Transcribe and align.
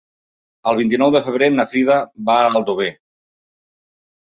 El 0.71 0.79
vint-i-nou 0.79 1.11
de 1.17 1.21
febrer 1.25 1.51
na 1.59 1.67
Frida 1.75 1.99
va 2.31 2.41
a 2.41 2.49
Aldover. 2.55 2.91